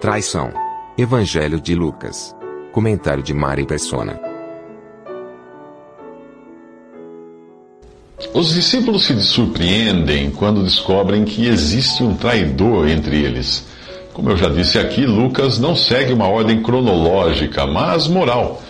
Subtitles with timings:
[0.00, 0.50] Traição.
[0.96, 2.34] Evangelho de Lucas.
[2.72, 4.18] Comentário de Mari Persona.
[8.32, 13.66] Os discípulos se surpreendem quando descobrem que existe um traidor entre eles.
[14.14, 18.62] Como eu já disse aqui, Lucas não segue uma ordem cronológica, mas moral.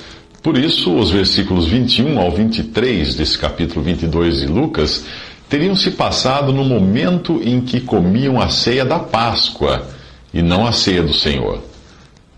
[0.42, 5.04] Por isso, os versículos 21 ao 23 desse capítulo 22 de Lucas
[5.48, 9.99] teriam se passado no momento em que comiam a ceia da Páscoa
[10.32, 11.62] e não a ceia do Senhor.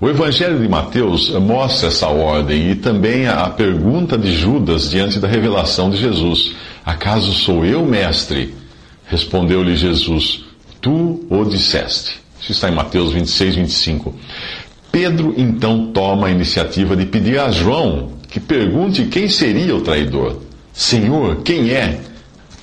[0.01, 5.29] O Evangelho de Mateus mostra essa ordem e também a pergunta de Judas diante da
[5.29, 8.53] revelação de Jesus: Acaso sou eu, mestre?
[9.07, 10.45] Respondeu-lhe Jesus:
[10.81, 12.21] Tu o disseste.
[12.41, 14.13] Isso está em Mateus 26, 25.
[14.91, 20.41] Pedro então toma a iniciativa de pedir a João que pergunte quem seria o traidor.
[20.73, 22.01] Senhor, quem é?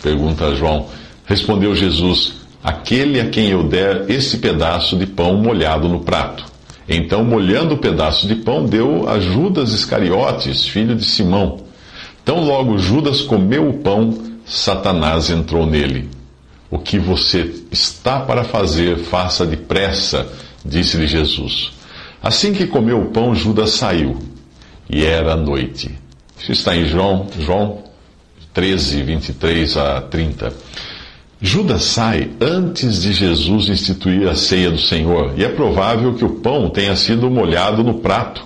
[0.04, 0.88] Pergunta João.
[1.26, 6.46] Respondeu Jesus: Aquele a quem eu der esse pedaço de pão molhado no prato.
[6.88, 11.60] Então, molhando o pedaço de pão, deu a Judas Iscariotes, filho de Simão.
[12.26, 16.10] Tão logo Judas comeu o pão, Satanás entrou nele.
[16.70, 20.28] O que você está para fazer, faça depressa,
[20.66, 21.72] disse-lhe Jesus.
[22.22, 24.18] Assim que comeu o pão, Judas saiu.
[24.90, 25.92] E era noite.
[26.38, 27.84] Isso está em João, João
[28.54, 30.54] 13, 23 a 30.
[31.42, 36.32] Judas sai antes de Jesus instituir a ceia do Senhor, e é provável que o
[36.32, 38.44] pão tenha sido molhado no prato,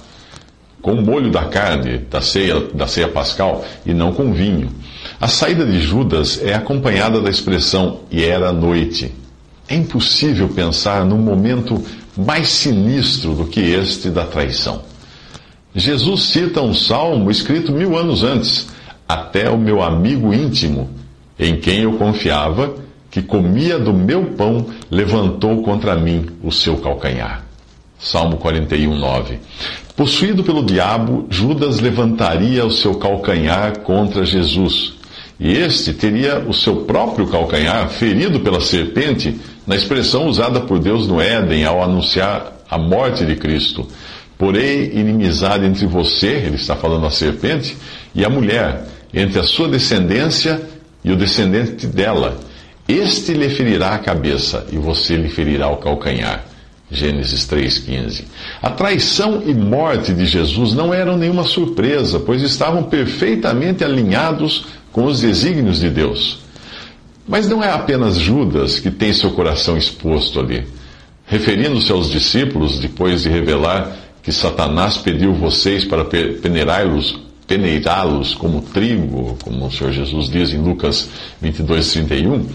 [0.79, 4.69] com o molho da carne da ceia, da ceia pascal, e não com vinho.
[5.19, 9.11] A saída de Judas é acompanhada da expressão e era noite.
[9.67, 11.83] É impossível pensar num momento
[12.15, 14.83] mais sinistro do que este da traição.
[15.73, 18.67] Jesus cita um salmo escrito mil anos antes:
[19.07, 20.89] Até o meu amigo íntimo,
[21.37, 22.75] em quem eu confiava,
[23.09, 27.43] que comia do meu pão, levantou contra mim o seu calcanhar.
[27.99, 29.39] Salmo 41, 9.
[29.95, 34.95] Possuído pelo diabo, Judas levantaria o seu calcanhar contra Jesus.
[35.39, 41.07] E este teria o seu próprio calcanhar ferido pela serpente, na expressão usada por Deus
[41.07, 43.87] no Éden ao anunciar a morte de Cristo.
[44.37, 47.77] Porém, inimizade entre você, ele está falando a serpente,
[48.15, 50.59] e a mulher, entre a sua descendência
[51.03, 52.37] e o descendente dela
[52.87, 56.45] este lhe ferirá a cabeça e você lhe ferirá o calcanhar.
[56.91, 58.25] Gênesis 3,15.
[58.61, 65.05] A traição e morte de Jesus não eram nenhuma surpresa, pois estavam perfeitamente alinhados com
[65.05, 66.39] os desígnios de Deus.
[67.27, 70.67] Mas não é apenas Judas que tem seu coração exposto ali.
[71.25, 77.17] Referindo-se aos discípulos, depois de revelar que Satanás pediu vocês para peneirá-los
[77.47, 81.09] peneirá-los como trigo, como o Senhor Jesus diz em Lucas
[81.41, 82.45] 22, 31,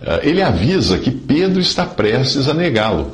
[0.00, 3.10] eh, ele avisa que Pedro está prestes a negá-lo.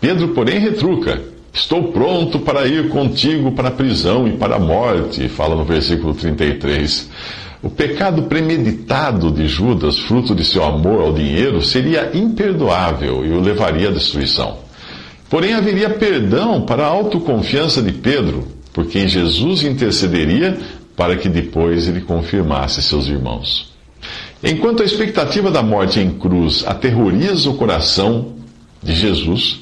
[0.00, 5.28] Pedro, porém, retruca: Estou pronto para ir contigo para a prisão e para a morte,
[5.28, 7.08] fala no versículo 33.
[7.62, 13.40] O pecado premeditado de Judas, fruto de seu amor ao dinheiro, seria imperdoável e o
[13.40, 14.58] levaria à destruição.
[15.30, 20.58] Porém, haveria perdão para a autoconfiança de Pedro, por quem Jesus intercederia
[20.96, 23.72] para que depois ele confirmasse seus irmãos.
[24.42, 28.34] Enquanto a expectativa da morte em cruz aterroriza o coração
[28.82, 29.60] de Jesus,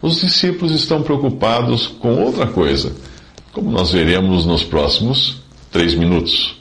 [0.00, 2.92] os discípulos estão preocupados com outra coisa,
[3.52, 6.56] como nós veremos nos próximos três minutos.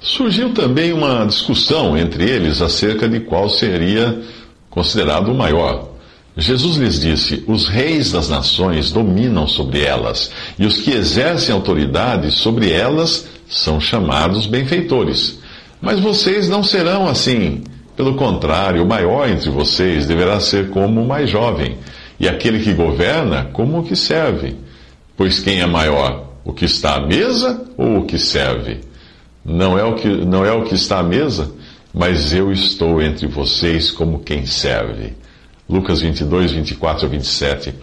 [0.00, 4.22] Surgiu também uma discussão entre eles acerca de qual seria
[4.68, 5.93] considerado o maior.
[6.36, 12.30] Jesus lhes disse: Os reis das nações dominam sobre elas, e os que exercem autoridade
[12.32, 15.38] sobre elas são chamados benfeitores.
[15.80, 17.62] Mas vocês não serão assim.
[17.96, 21.78] Pelo contrário, o maior entre vocês deverá ser como o mais jovem,
[22.18, 24.56] e aquele que governa como o que serve.
[25.16, 28.80] Pois quem é maior, o que está à mesa ou o que serve?
[29.44, 31.52] Não é o que, não é o que está à mesa,
[31.92, 35.12] mas eu estou entre vocês como quem serve.
[35.68, 37.74] Lucas 22, 24 a 27.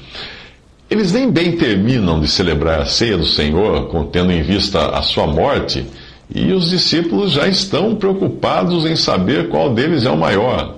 [0.89, 5.25] Eles nem bem terminam de celebrar a ceia do Senhor, tendo em vista a sua
[5.25, 5.85] morte,
[6.33, 10.75] e os discípulos já estão preocupados em saber qual deles é o maior.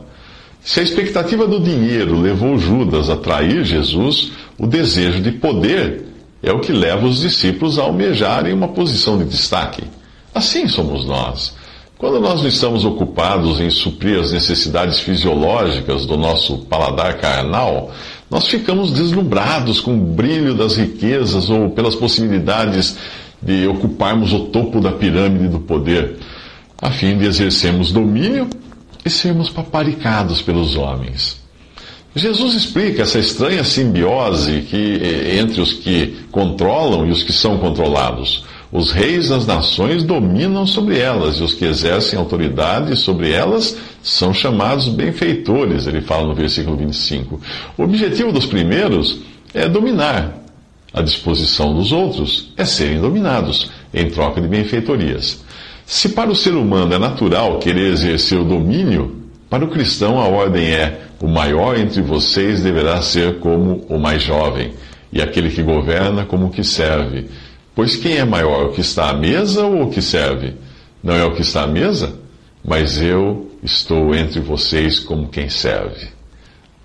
[0.64, 6.06] Se a expectativa do dinheiro levou Judas a trair Jesus, o desejo de poder
[6.42, 9.84] é o que leva os discípulos a almejarem uma posição de destaque.
[10.34, 11.56] Assim somos nós.
[12.04, 17.94] Quando nós não estamos ocupados em suprir as necessidades fisiológicas do nosso paladar carnal,
[18.30, 22.98] nós ficamos deslumbrados com o brilho das riquezas ou pelas possibilidades
[23.42, 26.18] de ocuparmos o topo da pirâmide do poder,
[26.78, 28.50] a fim de exercermos domínio
[29.06, 31.42] e sermos paparicados pelos homens.
[32.14, 38.44] Jesus explica essa estranha simbiose que, entre os que controlam e os que são controlados.
[38.74, 44.34] Os reis das nações dominam sobre elas, e os que exercem autoridade sobre elas são
[44.34, 47.40] chamados benfeitores, ele fala no versículo 25.
[47.78, 49.20] O objetivo dos primeiros
[49.54, 50.40] é dominar.
[50.92, 55.44] A disposição dos outros é serem dominados, em troca de benfeitorias.
[55.86, 59.22] Se para o ser humano é natural querer exercer o domínio,
[59.52, 64.24] para o cristão a ordem é: o maior entre vocês deverá ser como o mais
[64.24, 64.74] jovem,
[65.12, 67.28] e aquele que governa como o que serve.
[67.76, 70.54] Pois quem é maior, o que está à mesa ou o que serve?
[71.04, 72.20] Não é o que está à mesa?
[72.64, 76.08] Mas eu estou entre vocês como quem serve.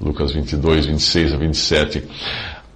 [0.00, 2.04] Lucas 22, 26 a 27.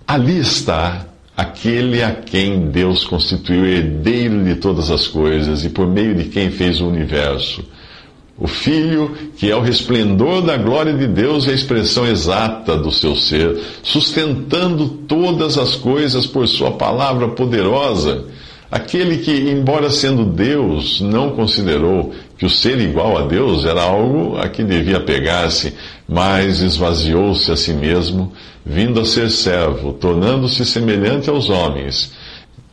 [0.06, 1.06] Ali está
[1.37, 6.50] aquele a quem Deus constituiu herdeiro de todas as coisas e por meio de quem
[6.50, 7.65] fez o universo.
[8.43, 12.91] O Filho, que é o resplendor da glória de Deus e a expressão exata do
[12.91, 18.25] seu ser, sustentando todas as coisas por Sua palavra poderosa.
[18.69, 24.37] Aquele que, embora sendo Deus, não considerou que o ser igual a Deus era algo
[24.37, 25.75] a que devia pegar-se,
[26.09, 28.33] mas esvaziou-se a si mesmo,
[28.67, 32.12] vindo a ser servo, tornando-se semelhante aos homens,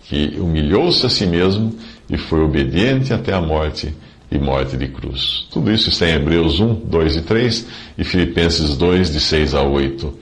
[0.06, 1.76] que humilhou-se a si mesmo
[2.10, 3.94] e foi obediente até a morte
[4.32, 5.48] e morte de cruz.
[5.52, 7.68] Tudo isso está em Hebreus 1, 2 e 3
[7.98, 10.14] e Filipenses 2, de 6 a 8.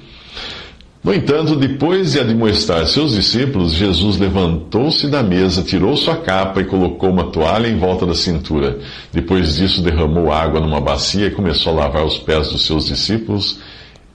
[1.03, 6.65] No entanto, depois de admoestar seus discípulos, Jesus levantou-se da mesa, tirou sua capa e
[6.65, 8.77] colocou uma toalha em volta da cintura.
[9.13, 13.59] Depois disso, derramou água numa bacia e começou a lavar os pés dos seus discípulos,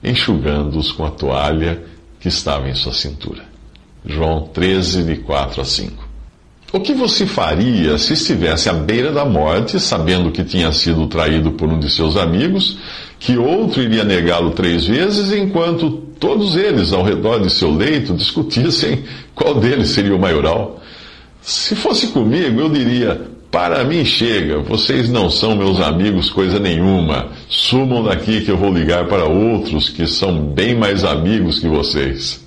[0.03, 1.83] enxugando-os com a toalha
[2.19, 3.43] que estava em sua cintura.
[4.05, 6.02] João 13, de 4 a 5.
[6.75, 11.51] O que você faria se estivesse à beira da morte, sabendo que tinha sido traído
[11.51, 12.79] por um de seus amigos,
[13.19, 19.03] que outro iria negá-lo três vezes, enquanto todos eles ao redor de seu leito discutissem
[19.35, 20.81] qual deles seria o maioral?
[21.43, 23.21] Se fosse comigo, eu diria:
[23.51, 27.27] Para mim chega, vocês não são meus amigos coisa nenhuma.
[27.47, 32.43] Sumam daqui que eu vou ligar para outros que são bem mais amigos que vocês.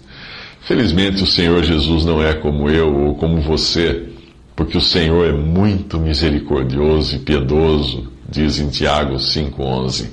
[0.63, 4.16] Felizmente o Senhor Jesus não é como eu ou como você
[4.57, 10.07] porque o Senhor é muito misericordioso e piedoso, diz em Tiago 5,11.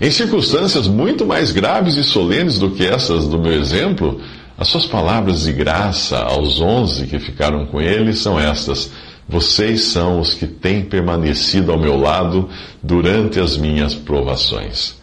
[0.00, 4.20] Em circunstâncias muito mais graves e solenes do que essas do meu exemplo,
[4.56, 8.92] as suas palavras de graça aos onze que ficaram com ele são estas:
[9.28, 12.48] Vocês são os que têm permanecido ao meu lado
[12.80, 14.94] durante as minhas provações.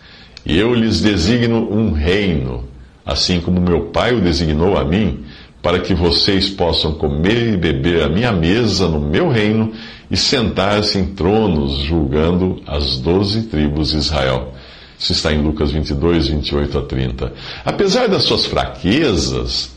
[0.46, 2.64] E eu lhes designo um reino,
[3.06, 5.26] assim como meu Pai o designou a mim
[5.62, 9.74] para que vocês possam comer e beber à minha mesa no meu reino
[10.10, 14.54] e sentar-se em tronos julgando as doze tribos de Israel.
[14.98, 17.34] Isso está em Lucas 22, 28 a 30.
[17.64, 19.72] Apesar das suas fraquezas,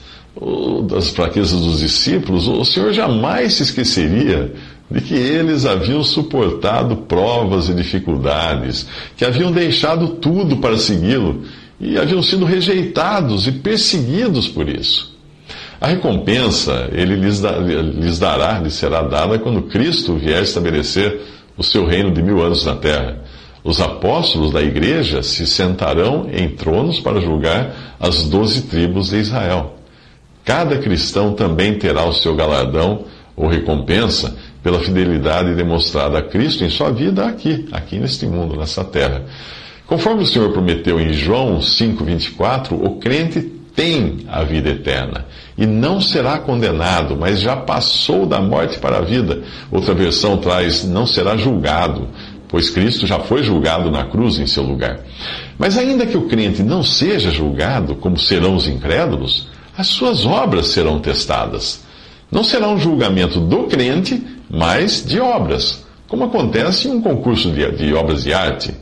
[0.88, 4.52] das fraquezas dos discípulos, o Senhor jamais se esqueceria
[4.90, 8.86] de que eles haviam suportado provas e dificuldades,
[9.16, 11.44] que haviam deixado tudo para segui-lo
[11.80, 15.11] e haviam sido rejeitados e perseguidos por isso.
[15.82, 21.22] A recompensa ele lhes, da, lhes dará, lhes será dada quando Cristo vier estabelecer
[21.56, 23.18] o seu reino de mil anos na terra.
[23.64, 29.74] Os apóstolos da igreja se sentarão em tronos para julgar as doze tribos de Israel.
[30.44, 36.70] Cada cristão também terá o seu galardão ou recompensa pela fidelidade demonstrada a Cristo em
[36.70, 39.24] sua vida aqui, aqui neste mundo, nessa terra.
[39.84, 45.26] Conforme o Senhor prometeu em João 5,24, o crente tem a vida eterna
[45.56, 49.42] e não será condenado, mas já passou da morte para a vida.
[49.70, 52.08] Outra versão traz: não será julgado,
[52.48, 55.00] pois Cristo já foi julgado na cruz em seu lugar.
[55.58, 60.68] Mas ainda que o crente não seja julgado, como serão os incrédulos, as suas obras
[60.68, 61.82] serão testadas.
[62.30, 67.70] Não será um julgamento do crente, mas de obras, como acontece em um concurso de,
[67.72, 68.74] de obras de arte.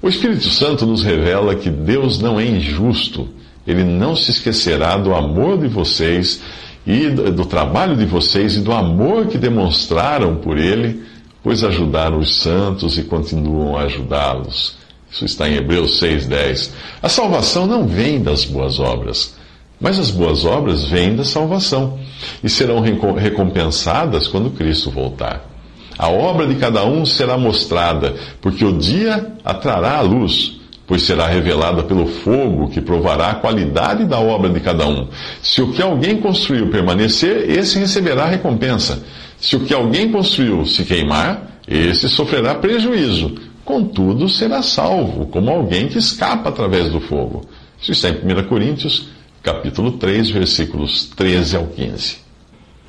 [0.00, 3.28] O Espírito Santo nos revela que Deus não é injusto
[3.66, 6.40] ele não se esquecerá do amor de vocês
[6.86, 11.02] e do trabalho de vocês e do amor que demonstraram por ele
[11.42, 14.76] pois ajudaram os santos e continuam a ajudá-los.
[15.10, 16.70] Isso está em Hebreus 6,10.
[17.02, 19.34] A salvação não vem das boas obras,
[19.80, 21.98] mas as boas obras vêm da salvação
[22.42, 25.50] e serão recompensadas quando Cristo voltar.
[25.98, 30.60] A obra de cada um será mostrada, porque o dia atrará a luz,
[30.92, 35.08] pois será revelada pelo fogo que provará a qualidade da obra de cada um.
[35.40, 39.02] Se o que alguém construiu permanecer, esse receberá recompensa.
[39.40, 43.36] Se o que alguém construiu se queimar, esse sofrerá prejuízo.
[43.64, 47.40] Contudo, será salvo, como alguém que escapa através do fogo.
[47.80, 49.08] Isso está em 1 Coríntios,
[49.42, 52.21] capítulo 3, versículos 13 ao 15.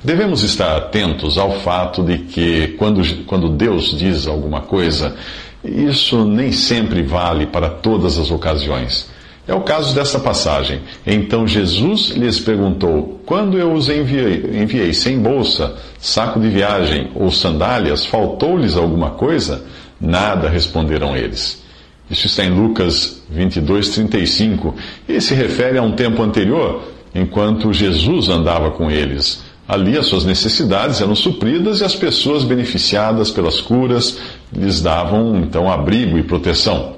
[0.04, 5.16] Devemos estar atentos ao fato de que, quando, quando Deus diz alguma coisa,
[5.64, 9.08] isso nem sempre vale para todas as ocasiões.
[9.48, 10.80] É o caso dessa passagem.
[11.06, 17.30] Então Jesus lhes perguntou: Quando eu os enviei, enviei sem bolsa, saco de viagem ou
[17.30, 19.64] sandálias, faltou-lhes alguma coisa?
[19.98, 21.62] Nada, responderam eles.
[22.10, 24.74] Isso está em Lucas 22, 35
[25.08, 26.82] e se refere a um tempo anterior,
[27.14, 29.43] enquanto Jesus andava com eles.
[29.66, 34.18] Ali as suas necessidades eram supridas e as pessoas beneficiadas pelas curas
[34.52, 36.96] lhes davam então abrigo e proteção.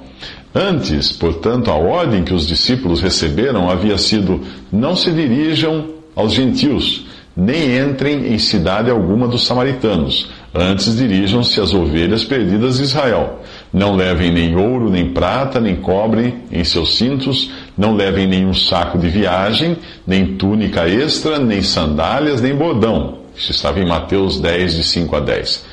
[0.52, 4.40] Antes, portanto, a ordem que os discípulos receberam havia sido:
[4.72, 7.04] não se dirijam aos gentios,
[7.36, 10.30] nem entrem em cidade alguma dos samaritanos.
[10.54, 13.40] Antes dirijam-se às ovelhas perdidas de Israel.
[13.70, 18.98] Não levem nem ouro, nem prata, nem cobre em seus cintos, não levem nenhum saco
[18.98, 23.18] de viagem, nem túnica extra, nem sandálias, nem bordão.
[23.36, 25.64] Isso estava em Mateus 10, de 5 a 10.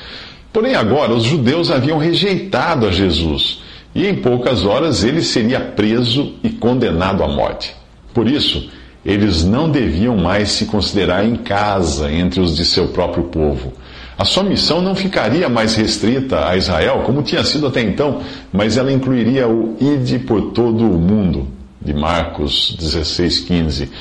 [0.51, 3.61] Porém, agora os judeus haviam rejeitado a Jesus
[3.95, 7.73] e em poucas horas ele seria preso e condenado à morte.
[8.13, 8.69] Por isso,
[9.05, 13.73] eles não deviam mais se considerar em casa entre os de seu próprio povo.
[14.17, 18.77] A sua missão não ficaria mais restrita a Israel, como tinha sido até então, mas
[18.77, 21.47] ela incluiria o ide por todo o mundo,
[21.83, 23.91] de Marcos 16, 15.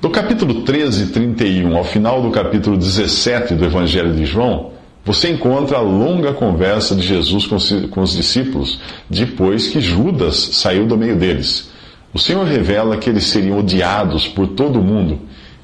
[0.00, 4.72] Do capítulo 13, 31 ao final do capítulo 17 do Evangelho de João,
[5.04, 8.78] você encontra a longa conversa de Jesus com os discípulos,
[9.08, 11.70] depois que Judas saiu do meio deles.
[12.12, 15.20] O Senhor revela que eles seriam odiados por todo o mundo,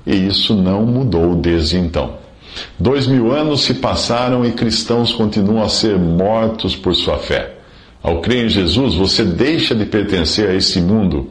[0.07, 2.15] e isso não mudou desde então.
[2.79, 7.55] Dois mil anos se passaram e cristãos continuam a ser mortos por sua fé.
[8.03, 11.31] Ao crer em Jesus, você deixa de pertencer a esse mundo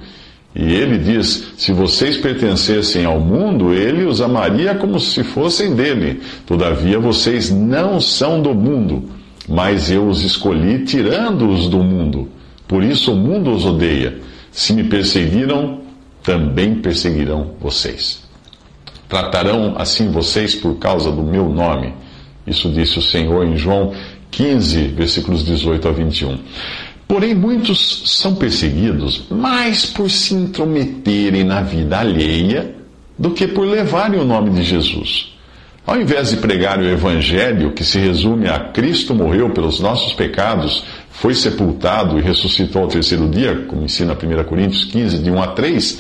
[0.56, 6.22] e ele diz: se vocês pertencessem ao mundo, ele os amaria como se fossem dele.
[6.46, 9.04] Todavia, vocês não são do mundo,
[9.48, 12.30] mas eu os escolhi tirando-os do mundo.
[12.68, 14.20] Por isso o mundo os odeia.
[14.52, 15.82] Se me perseguiram,
[16.22, 18.24] também perseguirão vocês.
[19.10, 21.94] Tratarão assim vocês por causa do meu nome.
[22.46, 23.94] Isso disse o Senhor em João
[24.32, 26.40] 15, versículos 18 a 21.
[27.08, 32.76] Porém, muitos são perseguidos mais por se intrometerem na vida alheia
[33.18, 35.34] do que por levarem o nome de Jesus.
[35.86, 40.84] Ao invés de pregar o Evangelho, que se resume a Cristo morreu pelos nossos pecados,
[41.12, 45.48] foi sepultado e ressuscitou ao terceiro dia, como ensina 1 Coríntios 15, de 1 a
[45.48, 46.00] 3,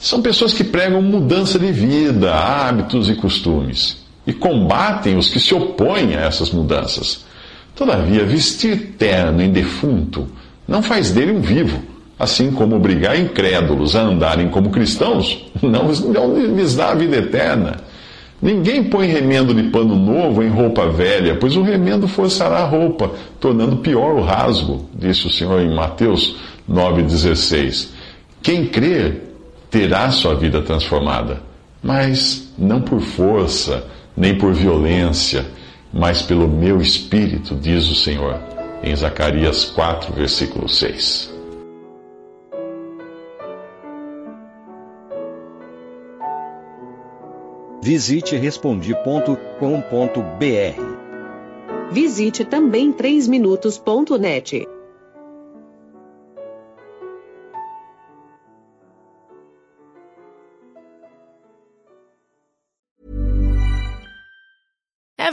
[0.00, 5.54] são pessoas que pregam mudança de vida, hábitos e costumes, e combatem os que se
[5.54, 7.24] opõem a essas mudanças.
[7.76, 10.26] Todavia, vestir terno em defunto
[10.70, 11.82] não faz dele um vivo,
[12.16, 17.78] assim como obrigar incrédulos a andarem como cristãos não, não lhes dá a vida eterna.
[18.40, 23.10] Ninguém põe remendo de pano novo em roupa velha, pois o remendo forçará a roupa,
[23.40, 26.36] tornando pior o rasgo, disse o Senhor em Mateus
[26.70, 27.88] 9,16.
[28.40, 29.34] Quem crer
[29.68, 31.42] terá sua vida transformada,
[31.82, 33.84] mas não por força,
[34.16, 35.44] nem por violência,
[35.92, 38.38] mas pelo meu espírito, diz o Senhor
[38.82, 41.30] em Zacarias 4, versículo 6.
[47.82, 49.50] Visite respondi.com.br.
[51.90, 54.66] Visite também 3minutos.net.